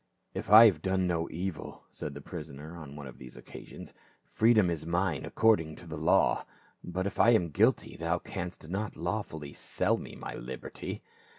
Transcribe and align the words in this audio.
"If 0.33 0.49
I 0.49 0.65
have 0.65 0.81
done 0.81 1.05
no 1.05 1.27
evil," 1.29 1.83
said 1.91 2.15
the 2.15 2.21
prisoner 2.25 2.75
on 2.75 2.95
one 2.95 3.05
of 3.05 3.19
these 3.19 3.37
occasions, 3.37 3.93
"freedom 4.25 4.71
is 4.71 4.83
mine 4.83 5.25
according 5.25 5.75
to 5.75 5.85
the 5.85 5.95
law; 5.95 6.43
but 6.83 7.05
if 7.05 7.19
I 7.19 7.29
am 7.37 7.49
guilty, 7.49 7.95
thou 7.97 8.17
canst 8.17 8.67
not 8.67 8.97
lawfully 8.97 9.53
sell 9.53 9.97
me 9.99 10.15
my 10.15 10.33
liberty." 10.33 11.03